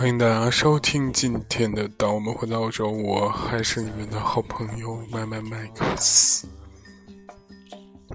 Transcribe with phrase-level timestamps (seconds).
[0.00, 6.48] 欢迎大家收听今天的《当我们回到欧洲》，我还是你们的好朋友麦麦麦克斯。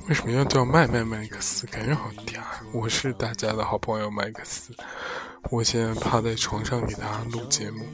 [0.08, 1.68] 为什么要叫麦麦麦克斯？
[1.68, 2.42] 感觉好嗲。
[2.74, 4.74] 我是大家的好朋友麦克斯，
[5.52, 7.86] 我现在趴在床上给大家录节目。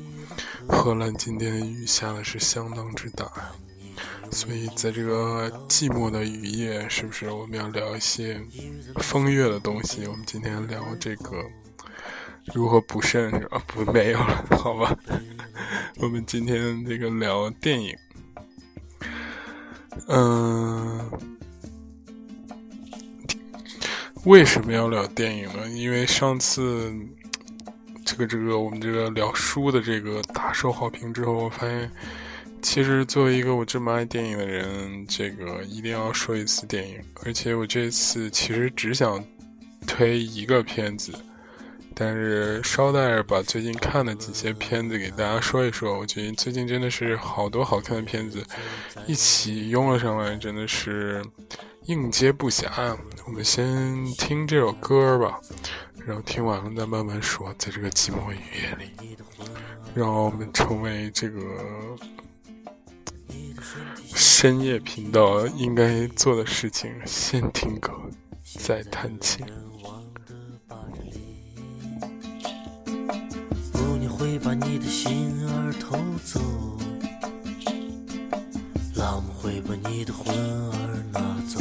[0.70, 3.30] 荷兰今天的雨下的是相当之大，
[4.32, 8.42] 所以在这个寂寞的雨夜，是不是我们要聊一些
[9.02, 10.08] 风月的东西？
[10.08, 11.44] 我们今天聊这个
[12.54, 13.62] 如何补肾是吧？
[13.68, 14.98] 不，没有了，好吧。
[16.00, 17.96] 我们今天这个聊电影，
[20.08, 21.10] 嗯。
[24.26, 25.68] 为什么要聊电影呢？
[25.70, 26.94] 因为上次
[28.06, 31.92] 这个这个我们这个聊书的这个大受好评之后，我发现
[32.62, 37.00] 其实作为一个我这么爱电影的人，这个一定要说一次电影。
[37.26, 39.24] 而且我这次其实只想
[39.88, 41.12] 推一个片子，
[41.96, 45.98] 但是捎带着把最近看的几些片子给大家说一说。
[45.98, 48.44] 我觉得最近真的是好多好看的片子
[49.08, 51.24] 一起拥了上来，真的是。
[51.86, 55.40] 应接不暇，我们先听这首歌吧，
[56.06, 57.52] 然后听完了再慢慢说。
[57.58, 59.18] 在这个寂寞雨夜里，
[59.96, 61.40] 让我们成为这个
[64.14, 67.92] 深夜频道应该做的事情：先听歌，
[68.60, 69.44] 再弹琴。
[74.32, 76.40] 会把你的心儿偷走，
[78.96, 81.20] 狼会把你的魂儿拿
[81.50, 81.60] 走。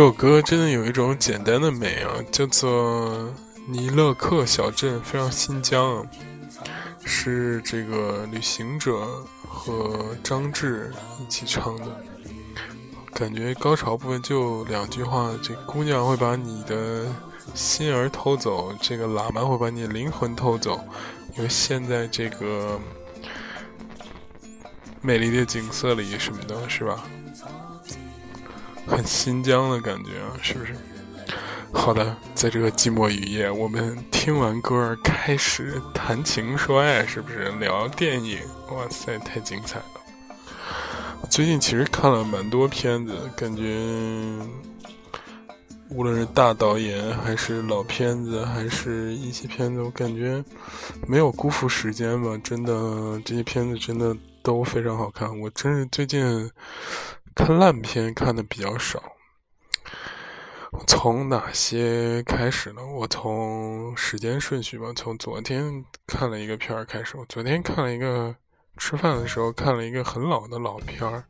[0.00, 3.30] 这首歌真的有一种简单的美啊，叫做
[3.66, 6.06] 尼勒克小镇，非常新疆，
[7.04, 9.06] 是这个旅行者
[9.46, 11.84] 和张智一起唱的。
[13.12, 17.04] 感觉高潮部分就两句话：这姑娘会把你的
[17.54, 20.80] 心儿偷走，这个喇嘛会把你的灵魂偷走。
[21.36, 22.80] 因为现在这个
[25.02, 27.04] 美丽的景色里什么的，是吧？
[28.86, 30.74] 很新疆的感觉啊，是不是？
[31.72, 38.40] 好的，在这个寂寞雨夜，我们听完歌儿开始谈情说爱，是不是聊电影？
[38.72, 39.84] 哇塞，太精彩了！
[41.30, 43.62] 最近其实看了蛮多片子，感觉
[45.90, 50.44] 无论是大导演，还是老片子，还是一些片子，我感觉
[51.06, 52.36] 没有辜负时间吧。
[52.42, 52.72] 真的，
[53.24, 55.38] 这些片子真的都非常好看。
[55.40, 56.50] 我真是最近。
[57.40, 59.02] 看烂片看的比较少，
[60.86, 62.86] 从哪些开始呢？
[62.86, 67.16] 我从时间顺序吧，从昨天看了一个片儿开始。
[67.16, 68.36] 我昨天看了一个，
[68.76, 71.24] 吃饭的时候看了一个很老的老片儿，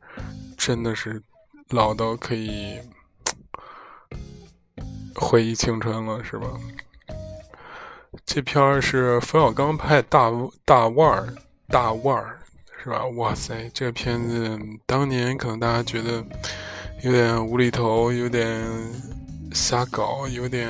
[0.57, 1.23] 真的是
[1.69, 2.77] 老到可以
[5.15, 6.49] 回忆青春了，是吧？
[8.25, 10.29] 这片儿是冯小刚拍大
[10.65, 11.33] 大腕儿
[11.69, 12.40] 大腕儿。
[12.83, 13.05] 是吧？
[13.15, 16.25] 哇塞，这个片子当年可能大家觉得
[17.03, 18.59] 有点无厘头，有点
[19.53, 20.67] 瞎搞，有点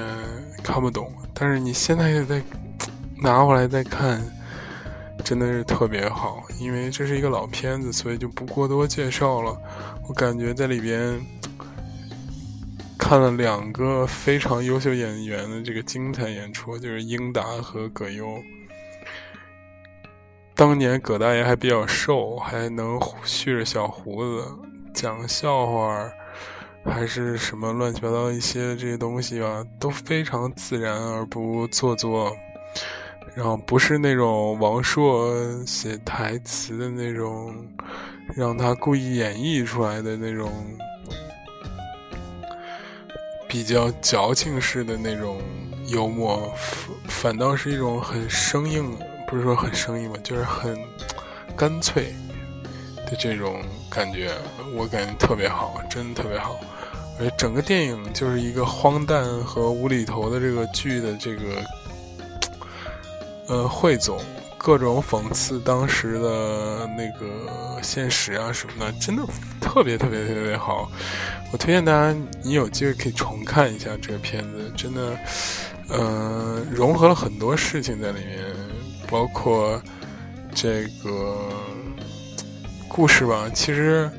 [0.61, 1.09] 看不懂。
[1.33, 2.41] 但是你现在再
[3.17, 4.21] 拿回来再看，
[5.23, 6.43] 真的是特别好。
[6.59, 9.57] 因为这是一个老片子，所以就不过多介绍了。
[10.09, 11.17] 我感觉在里边
[12.97, 18.43] 看了两个非常优秀演员的这个精彩演出，就是英达和葛优。
[20.61, 24.45] 当年葛大爷还比较瘦，还能蓄着小胡子
[24.93, 26.07] 讲笑话，
[26.85, 32.31] 还是什么乱七八糟一些这些东西吧，都非常自然而不做作。
[33.33, 35.33] 然后不是那种王朔
[35.65, 37.55] 写台词的那种，
[38.35, 40.51] 让他故意演绎出来的那种
[43.49, 45.41] 比较矫情式的那种
[45.87, 46.53] 幽默，
[47.07, 48.95] 反倒是一种很生硬，
[49.31, 50.77] 不是说很生硬吧，就是很
[51.55, 52.13] 干脆
[53.09, 54.29] 的这种感觉，
[54.75, 56.59] 我感觉特别好，真的特别好。
[57.17, 61.41] 而整个电影就是一个荒诞和无厘头的这个剧的这个。
[63.47, 64.17] 呃，汇总
[64.57, 69.23] 各种讽刺当时的那个现实啊什么的，真的
[69.59, 70.89] 特别特别特别好。
[71.51, 75.19] 我推荐大家，你有机会可以重看一下这个片子，真的，
[75.89, 78.50] 呃，融合了很多事情在里面，
[79.11, 79.79] 包括
[80.55, 81.37] 这个
[82.87, 83.47] 故事吧。
[83.53, 84.09] 其实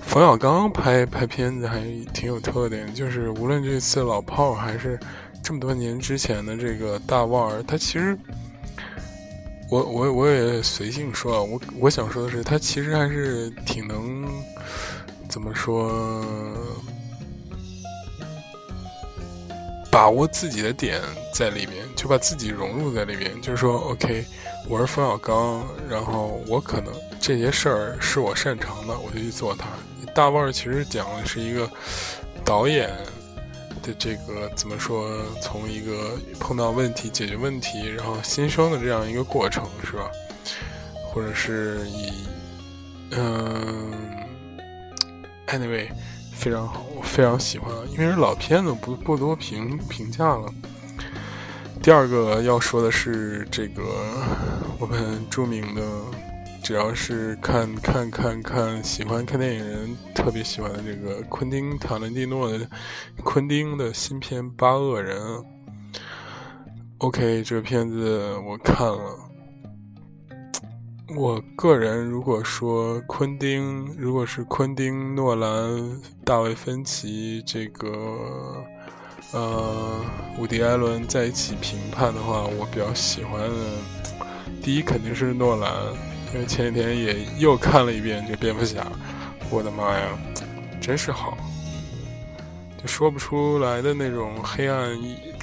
[0.00, 1.80] 冯小刚拍拍片子还
[2.14, 4.98] 挺有特点，就是无论这次老炮儿还是
[5.42, 8.16] 这么多年之前的这个大腕儿，他其实。
[9.70, 14.28] 我我我也随性说啊，我我想说的是，他其实还是挺能
[15.30, 16.22] 怎么说，
[19.92, 21.02] 把握自己的点
[21.34, 23.38] 在里面，就把自己融入在里面。
[23.42, 24.24] 就是说，OK，
[24.66, 26.90] 我是冯小刚，然后我可能
[27.20, 29.66] 这些事儿是我擅长的，我就去做它。
[30.14, 31.70] 大腕儿其实讲的是一个
[32.42, 32.90] 导演。
[33.82, 35.10] 的这个怎么说？
[35.42, 40.08] 从一个碰到问题、解决问题，然后新生的这样一个过程，是吧？
[41.04, 42.12] 或者是以
[43.10, 43.92] 嗯
[45.48, 45.88] ，anyway，
[46.42, 50.52] 非常好，我非常喜欢，因为是老片子，不不多评评价了。
[51.80, 53.84] 第二个要说的是这个
[54.80, 55.82] 我们著名的。
[56.64, 62.68] 只要是看看看看喜欢看电影人特别喜欢的这个昆汀塔伦蒂诺的
[63.24, 65.20] 昆汀的新片《八恶人》。
[66.98, 69.21] OK，这个片子我看了。
[71.14, 77.88] 我个人如果说昆汀，如果是昆汀、诺兰、大卫芬奇这个
[79.32, 80.00] 呃
[80.38, 83.56] 伍迪·艾伦在一起评判的话，我比较喜欢的
[84.62, 85.70] 第一肯定是诺兰。
[86.32, 88.90] 因为前几天也又看了一遍这蝙蝠侠，
[89.50, 90.18] 我的妈呀，
[90.80, 91.36] 真是好，
[92.80, 94.98] 就说不出来的那种黑暗、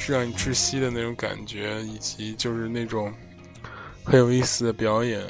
[0.08, 3.14] 让你窒息的那种感觉，以及就是那种
[4.04, 5.22] 很有意思的表演。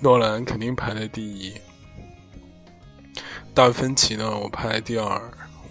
[0.00, 1.54] 诺兰肯定排在第一，
[3.54, 5.20] 大芬奇呢，我排在第二。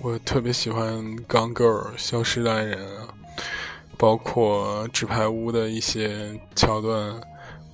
[0.01, 0.95] 我特别喜欢
[1.27, 2.79] 《钢 Girl》消失的爱人，
[3.97, 7.19] 包括纸牌屋的一些桥段。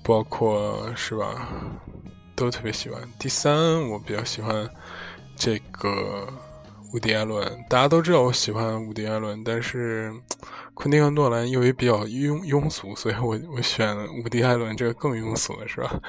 [0.07, 1.49] 包括是吧，
[2.35, 3.01] 都特别喜欢。
[3.17, 4.69] 第三，我比较喜欢
[5.35, 6.31] 这个
[6.93, 7.43] 伍迪·艾伦。
[7.67, 10.13] 大家都知道我喜欢伍迪·艾伦，但是
[10.75, 15.99] 昆汀和诺兰因为比较庸庸俗，所以我我选伍迪·艾伦这个更庸俗了，是吧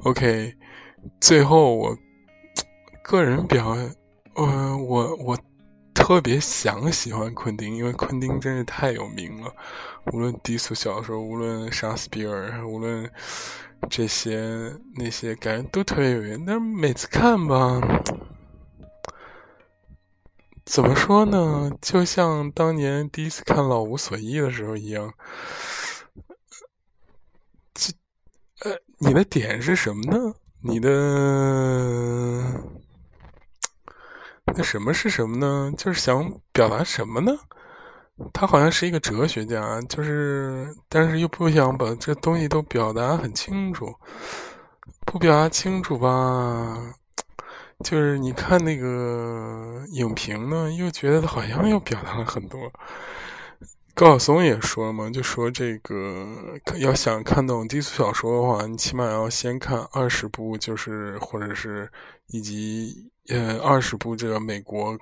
[0.00, 0.52] ？OK，
[1.20, 1.96] 最后我
[3.04, 3.76] 个人比较，
[4.34, 5.38] 呃，我我。
[5.98, 9.50] 特别想喜欢昆汀，因为昆汀真是太有名了。
[10.12, 13.10] 无论低俗小说，无论杀死比尔，无论
[13.88, 16.40] 这些那些，感觉都特别有缘。
[16.46, 17.80] 但是每次看吧，
[20.66, 21.70] 怎么说呢？
[21.80, 25.14] 就像当年第一次看《老无所依》的时候一样。
[27.72, 27.92] 这，
[28.64, 30.34] 呃，你的点是什么呢？
[30.60, 30.90] 你的。
[34.54, 35.72] 那什么是什么呢？
[35.78, 37.32] 就是想表达什么呢？
[38.32, 43.94] 他好像是一个哲学家，就是，但是又不想把这东西都表达很清楚，
[45.04, 46.94] 不表达清楚吧，
[47.84, 52.72] 就是你看那个影评呢，又觉得好像又表达了很多。
[53.94, 61.90] 高晓松也说嘛，就说这个要想看懂低俗小说的话，你起码要先看二十部，就是或者是
[62.28, 63.10] 以及。
[63.28, 64.96] 呃，二十部这个美国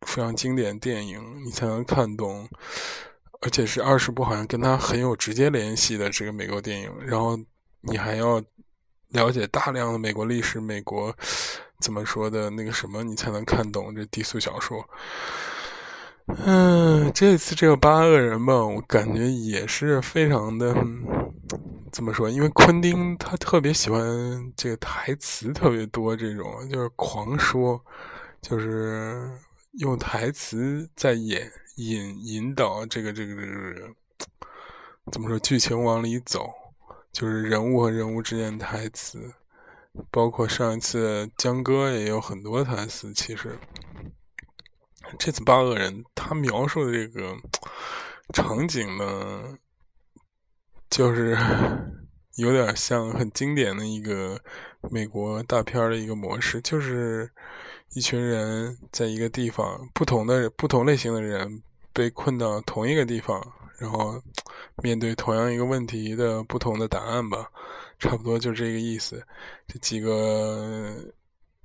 [0.00, 2.48] 非常经典电影，你才能看懂，
[3.40, 6.92] 而且是二十部好像跟他很有直接联系的这个美国电影。
[7.06, 7.38] 然后
[7.82, 8.42] 你还要
[9.10, 11.16] 了解大量的美国历史、美国
[11.80, 14.84] 怎么说的那个什么，你才能看懂这低俗小说。
[16.44, 20.74] 嗯，这次这个八恶人吧，我感觉也是非常的，
[21.90, 22.28] 怎么说？
[22.28, 24.02] 因为昆汀他特别喜欢
[24.54, 27.82] 这个台词特别多，这种就是狂说，
[28.42, 29.30] 就是
[29.78, 33.88] 用台词在演引引导这个这个这个
[35.10, 36.50] 怎么说剧情往里走，
[37.10, 39.18] 就是人物和人物之间的台词，
[40.10, 43.58] 包括上一次江哥也有很多台词，其实。
[45.18, 47.34] 这次八恶人他描述的这个
[48.34, 49.56] 场景呢，
[50.90, 51.34] 就是
[52.36, 54.38] 有点像很经典的一个
[54.90, 57.30] 美国大片的一个模式，就是
[57.94, 61.62] 一群人在一个地方，不同的不同类型的人
[61.94, 63.40] 被困到同一个地方，
[63.78, 64.20] 然后
[64.82, 67.50] 面对同样一个问题的不同的答案吧，
[67.98, 69.24] 差不多就这个意思。
[69.66, 70.94] 这几个。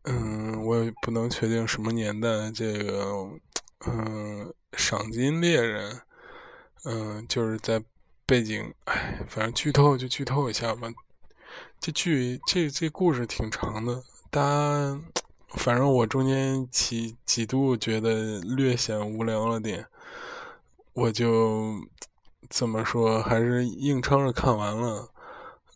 [0.06, 2.52] 嗯，我也不能确定什么年代。
[2.52, 3.26] 这个，
[3.88, 5.98] 嗯，赏金猎人，
[6.84, 7.82] 嗯，就是在
[8.26, 10.90] 背景，哎，反正剧透就剧透一下吧。
[11.80, 15.02] 这剧这这故事挺长的，大家，
[15.52, 19.88] 反正我中间几几度觉得略显无聊了点，
[20.92, 21.76] 我就
[22.50, 25.13] 怎么说，还是硬撑着看完了。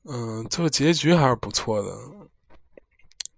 [0.10, 1.96] 嗯，最后结局还是不错的。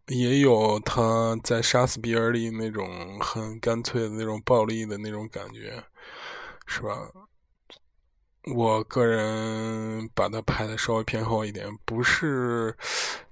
[0.07, 5.83] 也有他在杀死比尔里那种很干脆的那种暴力的那种感觉，
[6.65, 7.11] 是吧？
[8.55, 12.75] 我个人把它拍的稍微偏好一点，不是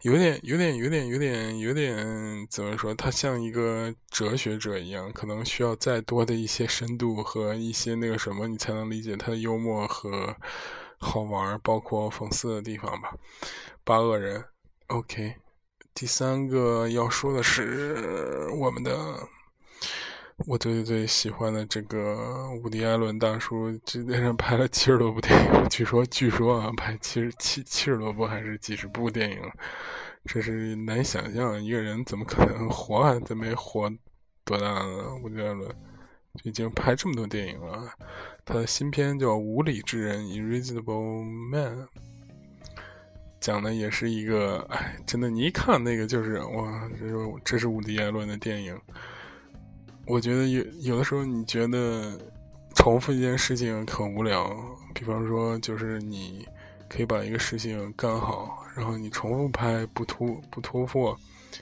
[0.02, 2.94] 有点、有点、有点、有点、有点怎么说？
[2.94, 10.36] 他像一个哲学者一样，可能需要再多的一些深度和一些那个什么，你才能理解他的幽默和
[10.98, 13.16] 好玩，包括讽刺的地方吧。
[13.84, 14.44] 八恶人
[14.88, 15.36] ，OK。
[15.94, 19.20] 第三个要说的是我们的
[20.46, 29.42] 我最最喜欢的这个伍迪·艾伦大叔，这人拍了七十多部电影，据说据说啊，拍七十七七十多部还是几十部电影，
[30.26, 33.92] 这是难想象，一个人怎么可能活还真没活
[34.46, 35.16] 多大呢？
[35.24, 35.76] 伍迪·艾伦
[36.44, 37.92] 已经拍这么多电影了，
[38.46, 41.88] 他的新片叫《无理之人》（Irresistible Man）。
[43.40, 47.16] 讲的也是一个，哎，真的，你一看那个就是哇，这是
[47.46, 48.78] 这是伍迪·艾伦的电影。
[50.06, 52.20] 我觉得有有的时候你觉得
[52.76, 54.50] 重复一件事情很无聊，
[54.94, 56.48] 比方说就是你
[56.90, 61.18] 可以把一个事情干好，然后你重复拍不突不突破，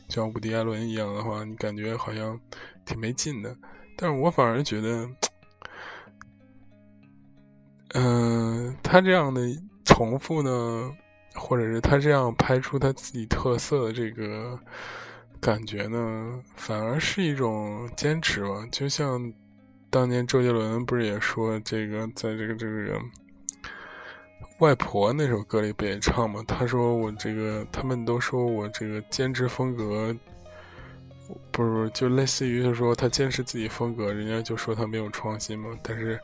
[0.09, 2.39] 像伍迪·艾伦一样的话，你感觉好像
[2.85, 3.55] 挺没劲的。
[3.97, 5.09] 但是我反而觉得，
[7.93, 9.41] 嗯，他这样的
[9.83, 10.91] 重复呢。
[11.37, 14.57] 或者是他这样拍出他自己特色的这个
[15.41, 18.65] 感觉呢，反而是一种坚持吧。
[18.71, 19.21] 就像
[19.89, 22.97] 当年周杰伦不是也说这个，在这个这个
[24.59, 26.41] 外婆那首歌里不也唱吗？
[26.47, 30.15] 他说我这个，他们都说我这个坚持风格，
[31.51, 35.69] 不是就类似于就说他坚持自己风格，人家就说他没有创新嘛。
[35.81, 36.19] 但是。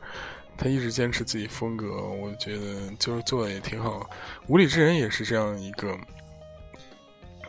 [0.54, 4.08] 他一直坚持自己风格，我觉得就是做的也挺好。
[4.48, 5.98] 无理之人也是这样一个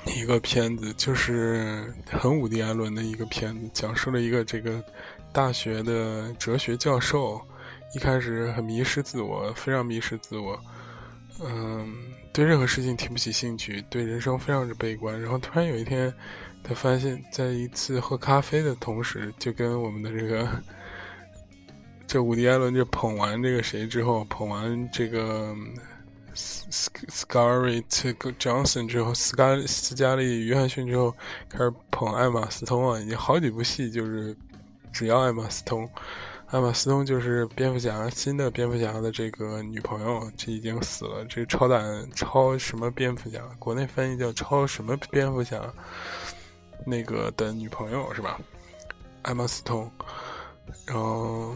[0.05, 4.81] 一个片子，就是很伍迪·艾伦的一个片子，讲述了一个这个
[5.33, 7.39] 大学的哲学教授，
[7.93, 10.57] 一开始很迷失自我，非常迷失自我，
[11.45, 11.93] 嗯，
[12.31, 15.21] 对任何事情提不起兴趣，对人生非常之悲观。
[15.21, 16.13] 然后突然有一天，
[16.63, 20.47] 他发现，在一次喝咖啡的同时，就跟我们的这个。
[22.05, 25.55] 这伍迪·艾伦就捧完这个谁之后，捧完这个
[26.35, 27.83] Scarlett
[28.38, 31.15] Johnson 之后，斯嘉斯嘉丽·约翰逊之后，
[31.50, 33.00] 开始捧艾玛·斯通啊！
[33.00, 34.35] 已经好几部戏就是
[34.91, 35.89] 只要艾玛·斯通，
[36.53, 41.25] 艾玛·斯通就是蝙蝠侠新的蝙蝠侠的这个女朋友，这已经死了。
[41.25, 43.39] 这超胆超什么蝙蝠侠？
[43.57, 45.60] 国内翻译叫超什么蝙蝠侠？
[46.86, 48.39] 那个的女朋友是吧？
[49.24, 49.91] 艾玛·斯通，
[50.86, 51.55] 然后。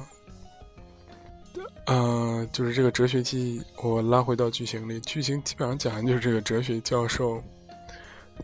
[1.86, 7.40] 呃，就是这个哲学记，我拉回到剧情里，剧情基本上讲的就是这个哲学教授，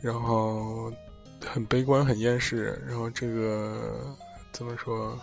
[0.01, 0.93] 然后
[1.43, 4.15] 很悲观、很厌世，然后这个
[4.51, 5.19] 怎么说，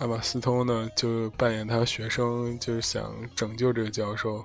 [0.00, 4.44] 艾玛斯通呢就扮演他学生，就是想拯救这个教授。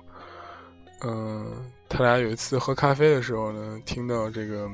[1.00, 1.50] 嗯，
[1.88, 4.70] 他俩有一次喝咖啡的时候呢，听到这个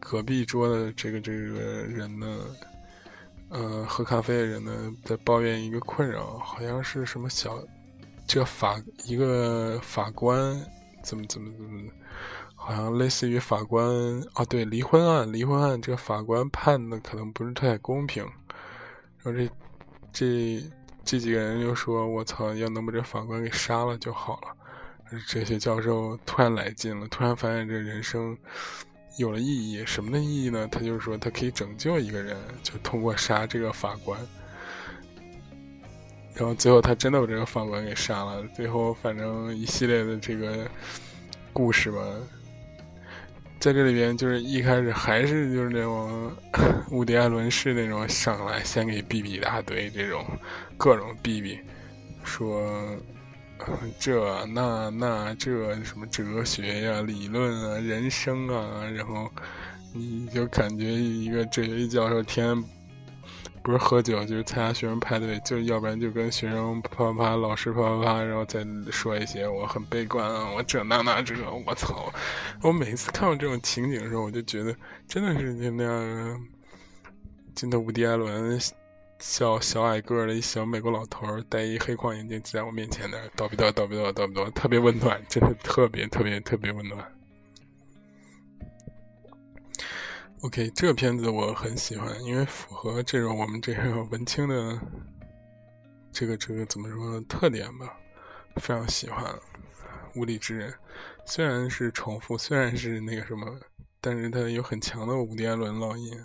[0.00, 2.26] 隔壁桌的这个这个人呢。
[3.50, 7.58] 呃，喝咖啡的人呢，在抱怨一个困扰，好像是什么小，
[8.26, 10.54] 这法一个法官
[11.02, 11.90] 怎么怎么怎么，
[12.54, 13.90] 好像类似于法官
[14.34, 18.22] 啊，对离婚案，离婚案这个法官判的可能不是太公平，
[19.32, 19.50] 这
[20.12, 20.62] 这
[21.04, 24.48] 这几个人又说：“我操，要能把这法官给杀了就好了。”
[25.26, 28.36] 这些教授突然来劲了，突然发现这人生
[29.16, 29.82] 有了意义。
[29.86, 30.68] 什么的意义呢？
[30.70, 34.20] 他就是说，他可以拯救一个人，就通过杀这个法官。
[36.34, 38.46] 然后最后他真的把这个法官给杀了。
[38.54, 40.68] 最后反正一系列的这个
[41.54, 42.00] 故事吧，
[43.60, 46.32] 在这里边就是一开始还是就是那种
[46.90, 50.24] 伍迪·艾伦式那种上来先给哔哔一大堆这种
[50.76, 51.58] 各种哔哔，
[52.24, 52.62] 说。
[53.98, 59.28] 这那那这什么哲学呀、理论啊、人生啊，然后
[59.92, 62.56] 你就感觉一个哲学教授天
[63.62, 71.34] 不是喝酒就是参加学生派对，就要不然就跟学生啪啪啪、老师啪啪啪，然后再说一些我很悲观啊，我这那那这，
[71.66, 72.12] 我操！
[72.62, 74.74] 我每次看到这种情景的时候，我就觉得
[75.06, 76.46] 真的是就那样，
[77.54, 78.58] 真的伍迪·艾伦。
[79.20, 87.04] 小小矮个的一小美国老头儿，戴一黑框眼镜，在我面前的，叨逼叨叨逼叨叨逼叨，特别温暖，真的特别特别特别温暖。
[90.42, 94.80] OK，这个片子我很喜欢，因为符合这种我们这个 文青的
[96.12, 97.98] 这个这个怎么说呢特点吧，
[98.56, 99.24] 非常喜欢。
[100.14, 100.72] 无理之人
[101.26, 103.46] 虽然是重复，虽然是那个什么，
[104.00, 106.16] 但是它有很强的伍迪·艾伦烙印，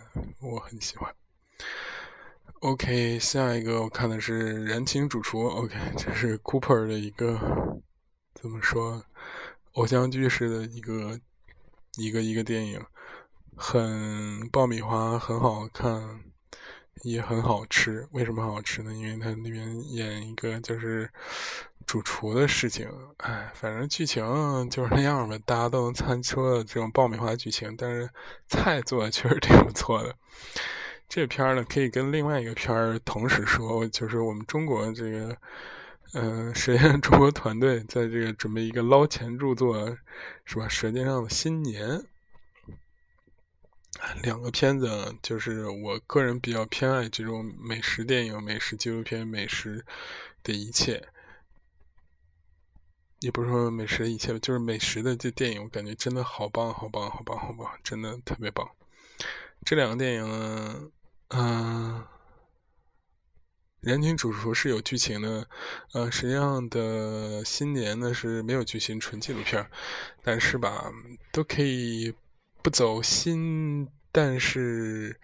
[0.42, 1.12] 我很喜欢。
[2.60, 5.40] OK，下一个我看的是《燃情主厨》。
[5.48, 7.82] OK，这是 Cooper 的一个
[8.36, 9.04] 怎么说，
[9.74, 11.20] 偶像剧式的一个
[11.98, 12.80] 一个一个电影，
[13.56, 16.20] 很爆米花，很好看，
[17.04, 18.08] 也很好吃。
[18.12, 18.94] 为什么好吃呢？
[18.94, 21.10] 因为它里面演一个就是
[21.86, 22.90] 主厨的事情。
[23.18, 24.24] 哎，反正剧情
[24.70, 28.10] 就是那样吧，大家都能猜出这种爆米花剧情，但是
[28.48, 30.16] 菜做的确实挺不错的。
[31.08, 35.38] 这片儿呢，可以跟另外一个片儿同时说，就是我们中国这个，
[36.14, 39.96] 嗯，实验中国团队在这个准备一个捞钱著作，
[40.44, 40.66] 是吧？
[40.70, 41.88] 《舌尖上的新年》
[44.22, 49.86] 两个片子，就是我个人比较偏爱这种美食电影、美食纪录片、美食
[50.44, 51.08] 的一切，
[53.20, 58.70] 也不是说美食的一切，就是美食的这电影，我感觉真的好棒，好棒，好棒，好棒，真的特别棒。
[59.66, 60.92] 这两个电影呢？
[61.30, 62.06] 嗯，
[63.80, 65.48] 人情主厨是有剧情的，
[65.94, 69.66] 呃，实际上的新年呢是没有剧情，纯纪录片
[70.22, 70.92] 但是吧，
[71.32, 72.14] 都可以
[72.64, 75.20] 不走心，但是，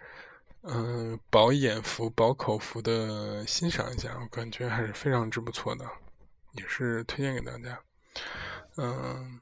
[0.60, 5.84] 嗯，饱眼福、饱口福的欣赏一下，我感觉还是非常之不错的，
[6.52, 7.80] 也是推荐给大家。
[8.76, 9.40] 嗯，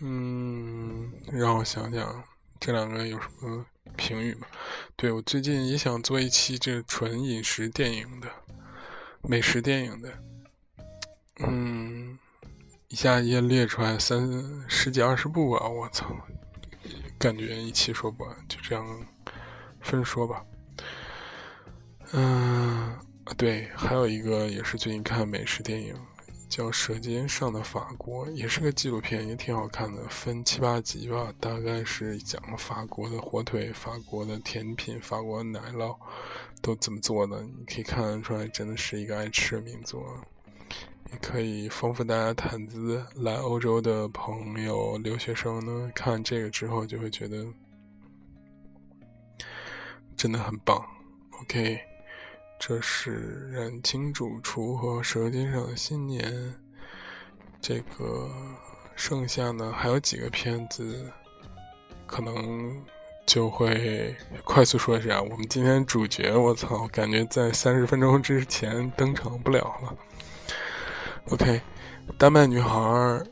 [0.00, 2.24] 嗯，让我想想，
[2.60, 3.66] 这两个有什么？
[3.96, 4.46] 评语吗，
[4.96, 8.30] 对我最近也想做一期这纯饮食电影的，
[9.22, 10.22] 美食电影的，
[11.38, 11.97] 嗯，
[12.88, 14.28] 一下也列出来三
[14.66, 16.06] 十几二十部吧，我操，
[17.18, 19.06] 感觉一期说不完，就这样
[19.80, 20.44] 分说吧。
[22.12, 22.98] 嗯，
[23.36, 25.94] 对，还有一个也是最近看美食电影。
[26.48, 31.30] 叫《舌尖上的法国》，也是个纪录片，也挺好看的，分七八集吧。
[31.38, 35.94] 大概是讲法国的火腿、法国的甜品、法国奶酪
[36.62, 37.42] 都怎么做的。
[37.42, 40.02] 你可以看得出来，真的是一个爱吃的民族。
[41.12, 43.04] 也可以丰富大家谈资。
[43.16, 47.46] 来欧洲的朋友、留学生呢，看这个之后就会觉得
[50.16, 50.84] 真的很棒。
[51.42, 51.80] OK。
[52.60, 56.28] 这是《燃情主厨》和《舌尖上的新年》，
[57.60, 58.28] 这个
[58.96, 61.08] 剩下呢还有几个片子，
[62.04, 62.84] 可能
[63.24, 65.22] 就会快速说一下。
[65.22, 69.96] 我们今天主角，我操，感觉在三十分钟之前登场不了了。
[71.30, 71.60] OK，
[72.16, 73.26] 丹麦女孩儿，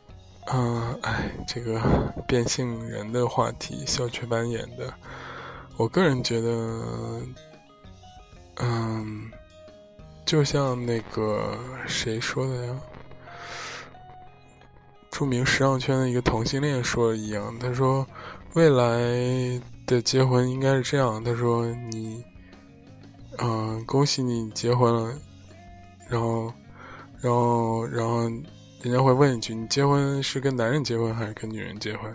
[0.53, 1.81] 嗯，哎，这个
[2.27, 4.93] 变性人的话题，小雀斑演的，
[5.77, 7.23] 我个人觉得。
[8.59, 9.31] 嗯，
[10.25, 12.75] 就像那个谁说的呀？
[15.11, 18.07] 著名时尚圈的一个同性恋说的一样，他说
[18.55, 21.23] 未来的结婚应该是这样。
[21.23, 22.25] 他说你，
[23.39, 25.15] 嗯，恭喜你结婚了，
[26.09, 26.51] 然后，
[27.21, 28.23] 然后，然后，
[28.83, 32.15] 人家会问一句：你结婚是跟男人结婚还是跟女人结婚？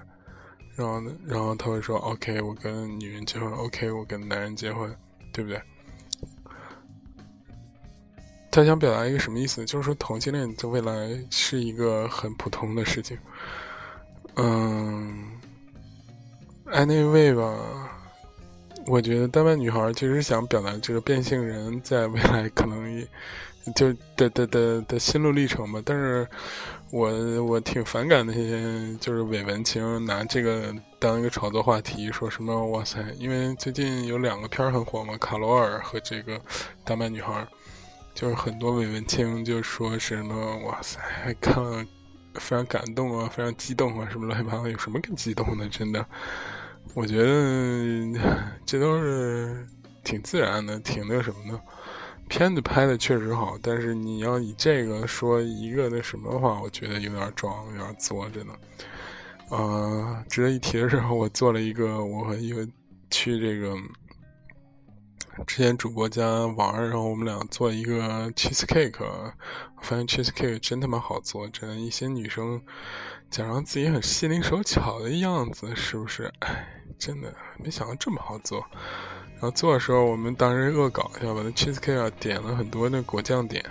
[0.76, 3.52] 然后，然后他会说：OK，我跟女人结婚。
[3.52, 4.96] OK，我跟男人结婚，
[5.34, 5.62] 对不对？
[8.52, 9.64] 他想表达一个什么意思？
[9.66, 13.18] 就是说同性恋在未来是一个很普通的事情。
[14.36, 15.26] 嗯
[16.68, 17.92] ，，anyway 吧，
[18.88, 23.08] 我觉得丹麦女孩其实想表达这个变性人在未来可能也
[23.76, 25.82] 就的的的的心路历程吧。
[25.86, 26.28] 但是
[26.90, 36.40] 我我挺反感那些就是伪文青拿这个当一个炒作话题，说什么哇塞，因为最近有两个片儿很火嘛，卡罗尔和这个
[36.84, 37.48] 丹麦女孩，
[38.14, 41.00] 就是很多伪文青就说什么哇塞，
[41.40, 41.86] 看了。
[42.36, 45.68] 非常感动啊，非常激动啊，什么乱七八糟，有什么更激动的？
[45.68, 46.06] 真的，
[46.94, 48.18] 我觉得
[48.66, 49.68] 这都是
[50.02, 51.62] 挺自然的，挺那什么的。
[52.32, 58.54] 片子拍的确实好，但是你要以这个说一个那什么的话，我觉得有点装，有点作，真的。
[59.50, 62.66] 呃，值得一提的是，我做了一个，我和一个
[63.10, 63.76] 去这个。
[65.46, 69.04] 之前主播家玩，然后我们俩做一个 cheese cake，
[69.82, 71.76] 发现 cheese cake 真他妈好做，真的。
[71.76, 72.62] 一些女生
[73.30, 76.32] 假装自己很心灵手巧的样子，是不是？
[76.40, 76.66] 哎，
[76.98, 78.66] 真的没想到这么好做。
[79.42, 83.66] 然后做的时候，我们当时恶搞一下，吧那 cheese cake 点了很多那果酱点，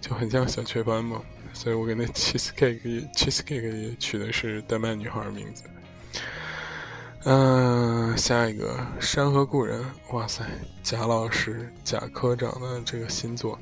[0.00, 1.22] 就很像小雀斑嘛。
[1.52, 2.80] 所以我给那 cheese cake
[3.12, 5.62] cheese cake 也取的是丹麦女孩名字。
[7.22, 9.80] 嗯，下一个《山河故人》，
[10.16, 10.44] 哇塞，
[10.82, 13.56] 贾老师、贾科长的这个新作，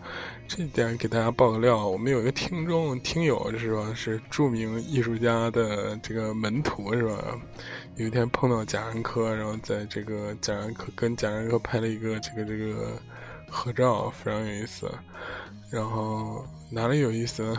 [0.55, 3.91] 这点给大家爆个料，我们有一个听众、听友是吧？
[3.95, 7.41] 是著名艺术家的这个门徒是吧？
[7.97, 13.01] 有一天碰到贾樟柯，然后在这个贾樟柯跟贾樟柯拍了一个这个这个
[13.49, 14.93] 合照，非常有意思。
[15.71, 17.57] 然后哪里有意思呢？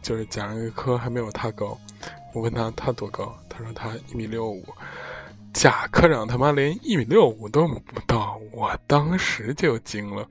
[0.00, 1.76] 就是贾樟柯还没有他高。
[2.32, 4.64] 我问他他多高，他说他一米六五。
[5.52, 10.24] 贾科长他妈连一米六五都不到，我当时就惊了，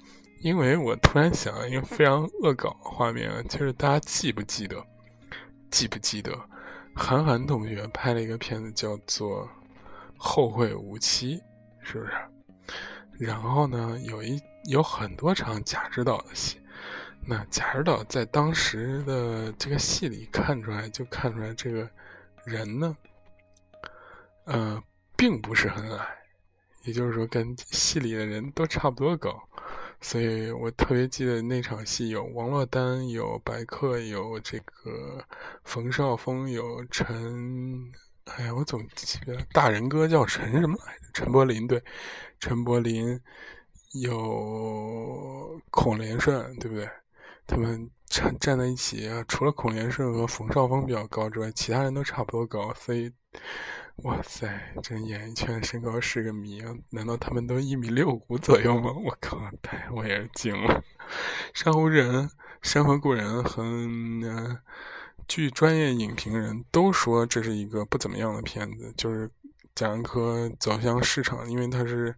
[0.45, 4.77] 因为我突然想到一个非常恶搞的画面，就是大家记不记得？
[5.71, 6.39] 记不记得？
[6.95, 9.43] 韩寒同学拍了一个片子叫做
[10.15, 11.37] 《后会无期》，
[11.81, 12.13] 是不是？
[13.17, 16.61] 然后呢，有一有很多场贾指导的戏，
[17.25, 21.89] 那贾指导在当时的这个戏里看出来，就看出来这个
[22.43, 22.95] 人呢，
[24.43, 24.79] 呃。
[25.17, 26.05] 并不是很矮，
[26.83, 29.31] 也就是说跟戏里的人都差不多高，
[30.01, 35.25] 所以我特别记得那场戏有王珞丹，有白客，有这个
[35.63, 37.91] 冯绍峰，有陈，
[38.25, 40.99] 哎呀，我总记得大人哥叫陈什么来着？
[41.13, 41.83] 陈柏霖对，
[42.39, 43.19] 陈柏霖
[44.01, 46.89] 有孔连顺，对不对？
[47.47, 53.11] 他们站站在一起，除了孔连顺和冯绍峰比较高之外，其他人都差不多高，所以。
[54.03, 56.75] 哇塞，这演艺圈身高是个谜啊！
[56.89, 58.91] 难道他们都一米六五左右吗？
[58.91, 60.83] 我靠，太我也是惊了。
[61.53, 62.29] 山湖人、
[62.61, 63.63] 山河故人和
[65.27, 69.31] 据专业影评人都说这是一个不怎么样的片子，就是
[69.73, 72.13] 贾樟柯走向市场，因为他是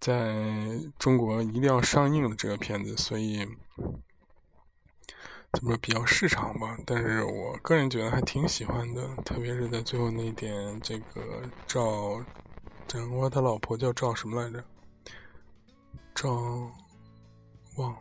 [0.00, 3.46] 在中国一定要上映的这个片子，所以。
[5.52, 12.22] 怎么说比较市场吧，但是我个人觉得还挺喜欢的，特别是在最后那一点，这个赵，
[12.86, 14.62] 蒋国他老婆叫赵什么来着？
[16.14, 16.70] 赵，
[17.76, 17.96] 忘，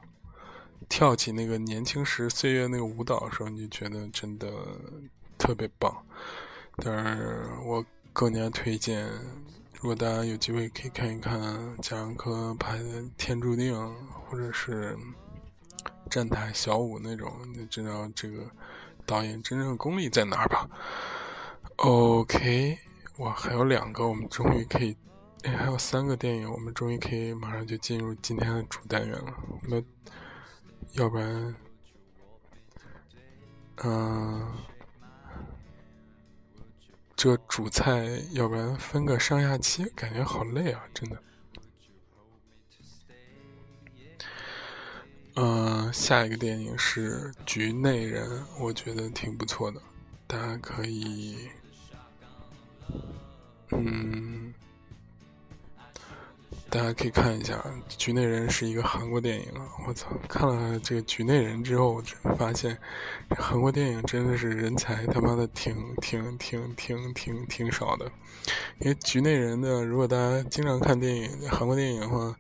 [0.90, 4.52] 跳起那个年轻时岁月那个舞蹈的时候，你就觉得真的
[5.38, 5.96] 特别棒。
[6.76, 9.10] 但是我更加推荐，
[9.74, 11.34] 如果大家有机会可以看一看
[11.82, 13.74] 贾樟柯拍的《天注定》，
[14.30, 14.98] 或者是。
[16.08, 18.50] 站台小舞那种，你知道这个
[19.06, 20.70] 导演真正的功力在哪儿吧
[21.78, 22.78] ？OK，
[23.18, 24.96] 哇，还有两个，我们终于可以，
[25.44, 29.34] 哎，还有三个电影，我们终于可以马上就进入今天的主单元了。
[29.64, 29.82] 那
[30.94, 31.56] 要不然，
[33.84, 34.58] 嗯，
[37.16, 41.22] 这主菜要不然分个上下期，感觉好累啊，真的。
[45.40, 49.82] 嗯，下一个电影是《局内人》，我觉得挺不错的，
[50.26, 51.38] 大家可以，
[53.72, 54.54] 嗯，
[56.70, 57.56] 大家可以看一下，
[57.98, 59.68] 《局内人》是一个韩国电影啊！
[59.88, 62.78] 我操，看了这个《局内人》之后，我发现
[63.30, 68.12] 韩国电影真的是人才他妈的挺挺挺挺挺挺少的，
[68.80, 72.36] 因为《局内人》的，如果大家经常看电影，韩国电影的话。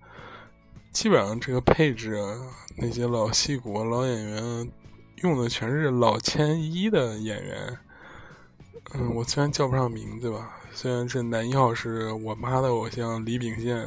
[0.97, 2.19] 基本上这个配置，
[2.75, 4.71] 那些老戏骨、老演员
[5.17, 7.77] 用的全是老千一的演员。
[8.95, 13.77] 嗯，我虽然叫不上名字吧，虽然这男一号是我妈的偶像李秉宪，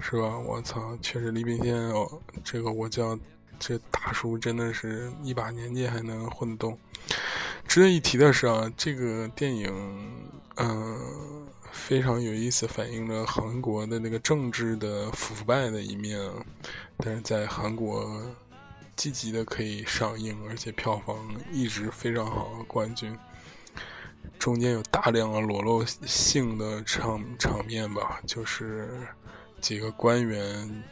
[0.00, 0.38] 是吧？
[0.38, 2.10] 我操，确实李秉宪哦，
[2.42, 3.18] 这个我叫
[3.58, 6.78] 这大叔，真的是一把年纪还能混动。
[7.66, 9.70] 值得一提的是啊，这个电影，
[10.56, 10.98] 嗯，
[11.78, 16.20] 非常有意思，反映了韩国的那个政治的腐败的一面。
[16.98, 18.20] 但是在韩国，
[18.96, 21.16] 积极的可以上映，而且票房
[21.52, 23.16] 一直非常好，冠军。
[24.38, 28.90] 中间有大量的裸露性的场场面吧，就是
[29.60, 30.82] 几个官员。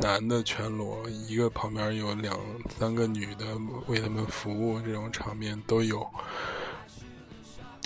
[0.00, 2.38] 男的全裸，一个旁边有两
[2.78, 6.08] 三个女的为他们服务，这种场面都有。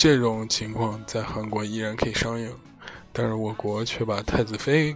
[0.03, 2.53] 这种情况在韩国依然可以上映，
[3.13, 4.93] 但是我国却把《太子妃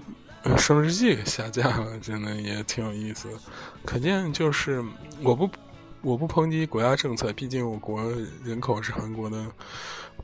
[0.57, 3.29] 升职记》给下架了，真的也挺有意思。
[3.85, 4.83] 可见就是
[5.23, 5.49] 我不
[6.01, 8.03] 我不抨击国家政策，毕竟我国
[8.43, 9.45] 人口是韩国的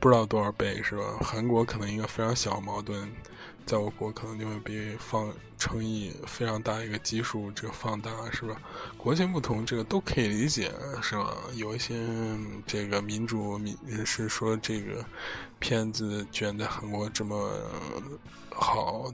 [0.02, 1.06] 不知道多少倍，是吧？
[1.22, 3.10] 韩国可能一个非常小矛盾。
[3.66, 8.56] 在我国可能就会被放乘以非常大一个基数，这个放大是吧？
[8.98, 10.72] 国情不同，这个都可以理解
[11.02, 11.36] 是吧？
[11.56, 11.96] 有一些
[12.66, 15.06] 这个民主民是说这个
[15.60, 17.60] 片子卷在韩国这么
[18.52, 19.12] 好，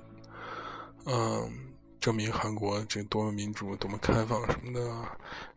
[1.06, 1.66] 嗯。
[2.00, 4.80] 证明韩国这多么民主、多么开放什么的，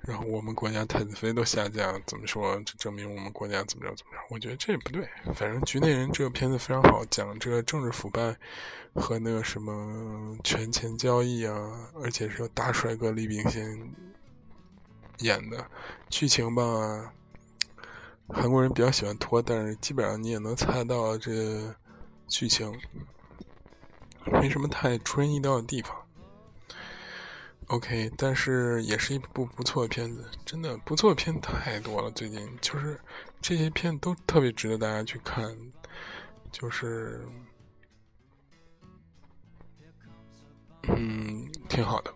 [0.01, 2.61] 然后我们国家太子妃都下架，怎么说？
[2.67, 4.19] 这证明我们国家怎么着怎么着？
[4.29, 5.09] 我觉得这也不对。
[5.37, 8.37] 反正《局内人》这个片子非常好，讲这个政治腐败
[8.95, 11.55] 和那个什么权钱交易啊，
[12.03, 13.93] 而且是由大帅哥李炳宪
[15.19, 15.67] 演的。
[16.11, 17.13] 剧情吧，
[18.29, 21.75] 韩国人比较喜欢拖，但是基本上你也能猜到这
[22.29, 22.73] 剧情
[24.27, 25.97] 没什么太出人意料的地方。
[27.69, 32.11] OK，但是也是一部不错的片子，真的不错的片太多了。
[32.11, 33.01] 最近就是
[33.41, 35.57] 这些片都特别值得大家去看，
[36.51, 37.27] 就是
[40.97, 42.13] 嗯，挺好的。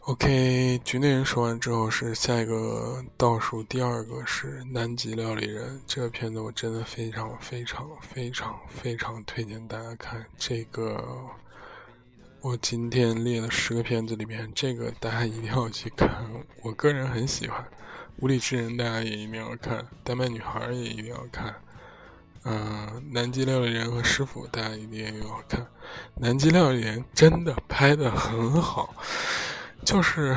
[0.00, 11.04] OK，局内人说完之后是下一个倒数第二个是南极料理人，这个片子我真的非常非常非常非常推荐大家看这个。
[12.40, 16.24] 我今天列了十个片子里面，这个大家一定要去看。
[16.62, 17.60] 我个人很喜欢
[18.20, 21.54] 《无理之人》，大家也一定要看；《丹麦女孩》也一定要看。
[22.50, 25.60] 嗯，《南极料理人》和《师傅》，大家一定要看。
[26.14, 28.94] 《南极料理人》真的拍的很好，
[29.84, 30.34] 就是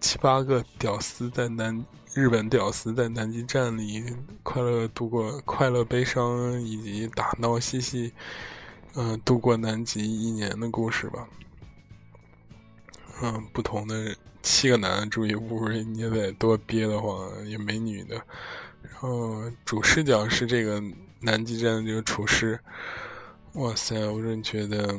[0.00, 4.04] 七八个屌丝在南日本屌丝在南极站里
[4.42, 8.12] 快乐度过快乐悲伤以及打闹嬉戏。
[8.94, 11.28] 嗯，度过南极一年的故事吧。
[13.20, 18.14] 嗯，不同的七个男的住一屋，你也得多憋得慌，也没女的。
[18.82, 20.82] 然后主视角是这个
[21.20, 22.58] 南极站的这个厨师。
[23.54, 24.94] 哇塞，我真觉得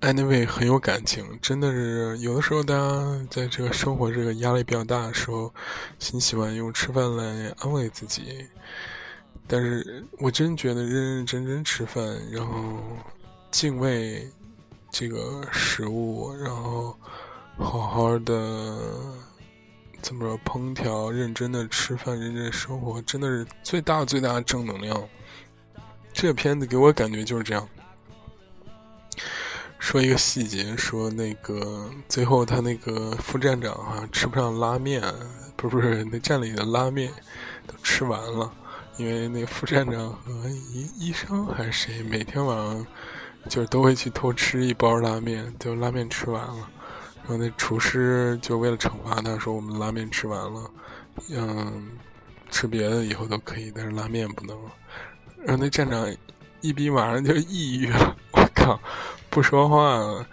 [0.00, 5.52] ，anyway 很有感情，真的是有的时候大家在这个生活这个压力比较大的时候，
[6.00, 8.46] 很喜欢用吃饭来安慰自己。
[9.46, 12.80] 但是我真觉得认认真真吃饭，然后
[13.50, 14.28] 敬畏
[14.90, 16.96] 这个食物，然后
[17.58, 18.78] 好好的
[20.00, 25.02] 怎么说烹调，认真的吃饭，认真生活，真的是最大最大的正能量。
[26.12, 27.68] 这个片子给我感觉就是这样。
[29.78, 35.02] 说一个细节，说那个最后他那个副站长哈吃不上拉面，
[35.56, 37.12] 不是不是那站里的拉面
[37.66, 38.52] 都吃完了。
[38.96, 42.86] 因为那副站长和医医生还是谁，每天晚上
[43.48, 46.68] 就是都会去偷吃一包拉面，就拉面吃完了，
[47.22, 50.70] 然后那厨师就为了惩罚他，说我们拉面吃完了，
[51.30, 51.90] 嗯，
[52.50, 54.56] 吃别的以后都可以，但是拉面不能。
[55.44, 56.06] 然后那站长
[56.60, 58.80] 一逼马上就抑郁了， 我靠，
[59.30, 60.26] 不说话了，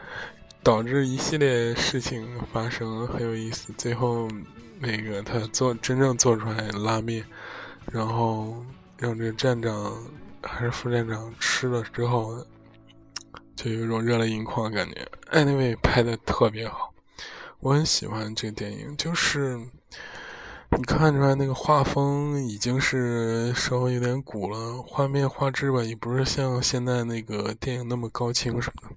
[0.61, 3.71] 导致一系列事情发生，很有意思。
[3.77, 4.27] 最后
[4.79, 7.25] 那个他做真正做出来拉面。
[7.89, 8.53] 然后
[8.97, 9.93] 让这站长
[10.43, 12.45] 还是副站长吃了之后，
[13.57, 15.05] 就有一种热泪盈眶的感觉。
[15.31, 16.93] 哎，那位拍的特别好，
[17.59, 18.95] 我很喜欢这个电影。
[18.95, 19.57] 就是
[20.77, 28.89] 你看出来那个画风已经是稍微有点古了，画面画质吧也不是像现在那个电影那么高清什么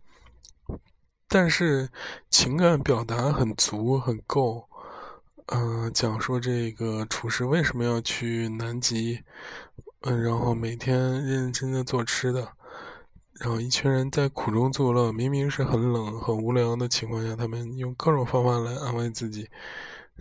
[0.69, 0.79] 的，
[1.27, 1.89] 但是
[2.29, 4.69] 情感表达很足很够。
[5.53, 9.21] 嗯，讲述这个厨师为什么要去南极，
[10.03, 12.53] 嗯，然后每天认认真真做吃的，
[13.41, 19.49] 然后一群人在苦中作乐，明明是很冷、很无聊的情况下，他们用各种方法来安慰自己，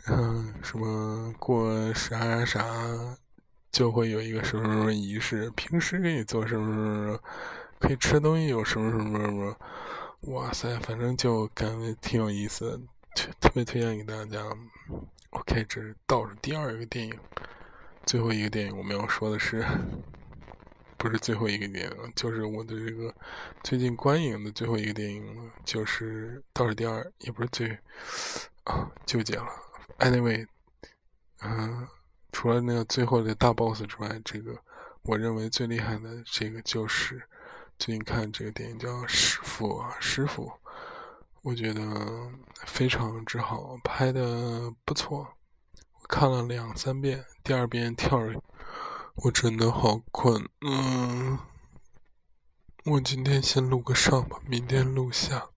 [0.08, 3.17] 嗯，什么过啥啥啥，
[3.73, 7.19] 就会有一个什么什么仪式，平时给你做什么什么什么，
[7.77, 9.58] 可以吃东西有什么什么什么，
[10.34, 12.79] 哇塞，反正就感觉挺有意思的。
[13.41, 14.41] 特别推荐给大家。
[15.32, 17.13] OK，这是倒数第二个电影，
[18.05, 19.65] 最后一个电影我们要说的是，
[20.99, 23.15] 不是最后一个电影，就是我的这个
[23.63, 27.69] 最近观影的最后一个电影了，就是倒数第二，也不是最
[28.65, 29.47] 啊纠结了。
[29.99, 30.45] Anyway，
[31.41, 31.88] 嗯，
[32.33, 34.55] 除了那个最后的大 boss 之外，这个
[35.03, 37.23] 我认为最厉害的这个就是
[37.77, 40.45] 最近看这个电影叫《师傅》啊，《师傅》。
[41.41, 41.81] 我觉得
[42.65, 45.19] 非常之好，拍的不错。
[45.93, 48.43] 我看了两三遍，第二遍跳着，
[49.23, 50.47] 我真的好困。
[50.62, 51.38] 嗯，
[52.86, 55.49] 我今天先录个上吧，明天录下。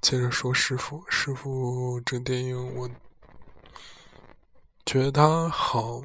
[0.00, 2.90] 接着说师傅，师傅这电影我
[4.84, 6.02] 觉得他好，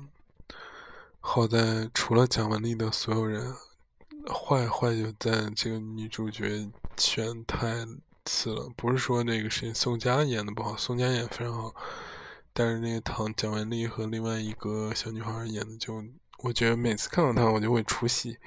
[1.20, 3.54] 好在除了蒋雯丽的所有人，
[4.28, 7.86] 坏坏就在这个女主角选太。
[8.28, 11.76] 次了，不是说那个谁宋佳演的不好，宋佳演非常好，
[12.54, 16.04] 但是那个唐蒋雯丽和另外一个小女孩演的就，
[16.46, 18.38] 我觉得每次看到他我就会出戏。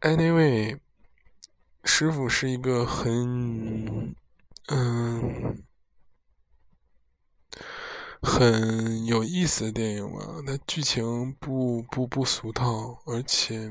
[0.00, 0.78] Anyway，
[1.84, 4.14] 师傅是一个很，
[4.68, 5.62] 嗯，
[8.22, 13.70] 很有意思的电影吧，它剧情不不不俗套，而且，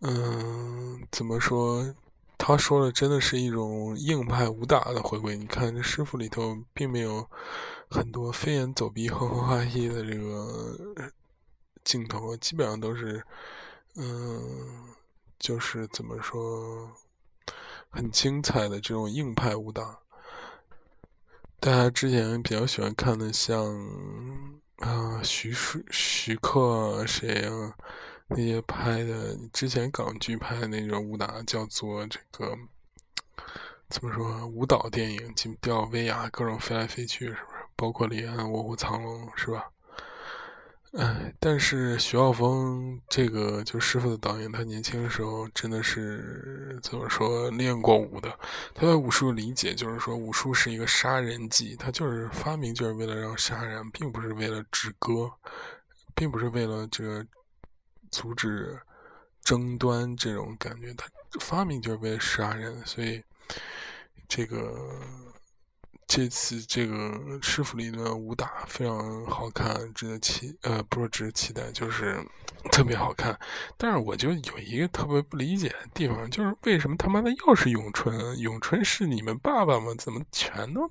[0.00, 1.94] 嗯，怎么说？
[2.38, 5.36] 他说的真的是一种硬派武打的回归。
[5.36, 7.30] 你看这师傅里头并没有
[7.88, 11.12] 很多飞檐走壁、哼哼哈嘿的这个
[11.84, 13.24] 镜头，基本上都是，
[13.96, 14.94] 嗯，
[15.38, 16.90] 就是怎么说，
[17.90, 19.98] 很精彩的这种硬派武打。
[21.60, 23.64] 大家之前比较喜欢看的，像
[24.78, 25.52] 啊徐、
[25.90, 27.76] 徐克谁啊？
[28.28, 32.56] 那些拍的之前港剧拍的那种武打叫做这个
[33.90, 37.58] 怎么说舞蹈电影，金吊威亚各种飞来飞去，是不是？
[37.76, 39.70] 包括李安卧虎藏龙，是吧？
[40.92, 48.30] 哎，但是徐浩峰这个就师傅的导演，他年轻的时候真的是怎么说练过武的。
[48.74, 55.30] 他对武术理解就是说，武术是一个杀人技，他就是发明就是为了让杀人，并不是为了止戈，
[56.14, 57.26] 并不是为了这个。
[58.10, 58.78] 阻止
[59.42, 61.06] 争端这种感觉，他
[61.40, 63.24] 发明就是为了杀人，所以
[64.28, 65.00] 这个
[66.14, 72.22] 这次这个师傅里的武打非常好看，值得期呃不是值得期待，就是
[72.70, 73.34] 特别好看。
[73.78, 78.38] 但是我就有一个特别不理解的地方，就是为什么他妈的又是咏春？
[78.40, 79.94] 咏春是你们爸爸吗？
[79.96, 80.82] 怎么全都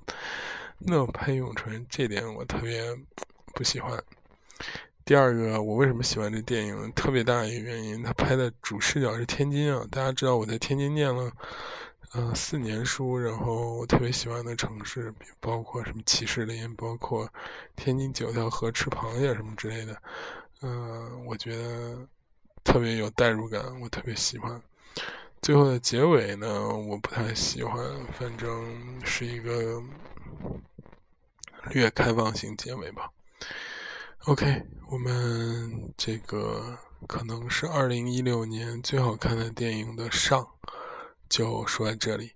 [0.80, 1.86] 那拍咏春？
[1.88, 2.82] 这点我特别
[3.54, 4.02] 不喜欢。
[5.04, 6.92] 第二个，我为什么喜欢这电影？
[6.96, 9.86] 特别大一个原因，他拍的主视角是天津啊。
[9.88, 11.30] 大家知道我在天津念了，
[12.14, 17.26] 嗯，四年书，然后我特别喜欢的城市，包括什么骑士林，包括
[17.74, 19.96] 天津九条河吃螃蟹什么之类的，
[20.60, 22.06] 嗯，我觉得
[22.62, 24.60] 特别有代入感，我特别喜欢。
[25.40, 29.82] 最后的结尾呢，我不太喜欢，反正是一个
[31.70, 33.10] 略开放性结尾吧。
[34.26, 40.46] OK，我们这个可能是二零一六年最好看的电影的上，
[41.32, 42.34] 就说在这里。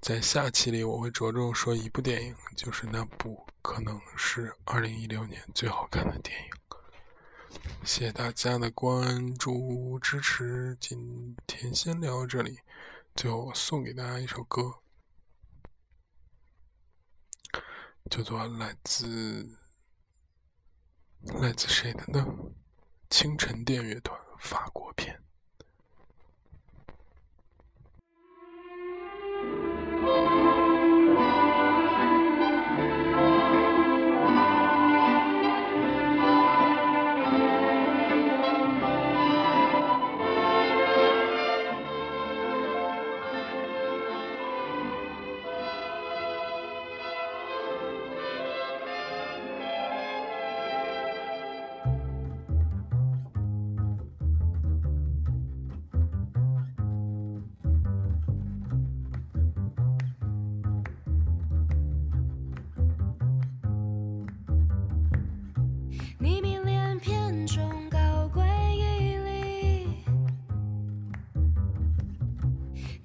[0.00, 6.50] 在下期里，我会着重说一部电影，就是那部可能是二零一六年最好看的电影。
[7.84, 12.60] 谢谢大家的关注支持，今天先聊到这里。
[13.16, 14.74] 最后送给大家一首歌，
[18.08, 19.42] 叫做《来自》。
[21.42, 22.24] 来自谁的呢？
[23.10, 25.20] 清晨电乐团，法国片。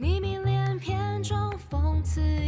[0.02, 1.38] 你迷恋片中
[1.70, 2.41] 讽刺。